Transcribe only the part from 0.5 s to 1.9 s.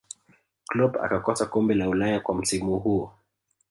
kloop akakosa kombe la